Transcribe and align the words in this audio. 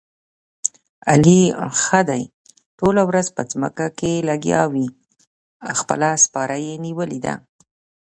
علي 1.11 1.41
ښه 1.81 1.99
دې 2.09 2.23
ټوله 2.79 3.01
ورځ 3.09 3.27
په 3.35 3.41
ځمکه 3.51 3.85
کې 3.99 4.25
لګیاوي، 4.29 4.87
خپله 5.79 6.09
سپاره 6.25 6.55
یې 6.65 6.73
نیولې 6.85 7.19
ده. 7.25 7.33